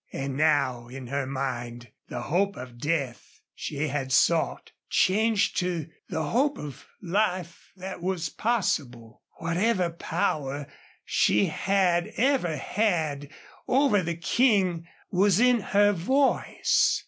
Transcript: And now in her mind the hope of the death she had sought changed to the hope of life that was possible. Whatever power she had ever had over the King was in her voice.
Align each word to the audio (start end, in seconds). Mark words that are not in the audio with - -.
And 0.11 0.35
now 0.35 0.87
in 0.87 1.05
her 1.09 1.27
mind 1.27 1.91
the 2.07 2.21
hope 2.23 2.55
of 2.55 2.69
the 2.69 2.77
death 2.87 3.39
she 3.53 3.87
had 3.89 4.11
sought 4.11 4.71
changed 4.89 5.57
to 5.57 5.89
the 6.09 6.23
hope 6.23 6.57
of 6.57 6.87
life 7.03 7.71
that 7.75 8.01
was 8.01 8.27
possible. 8.29 9.21
Whatever 9.37 9.91
power 9.91 10.65
she 11.05 11.45
had 11.45 12.07
ever 12.17 12.57
had 12.57 13.29
over 13.67 14.01
the 14.01 14.15
King 14.17 14.87
was 15.11 15.39
in 15.39 15.59
her 15.59 15.91
voice. 15.91 16.99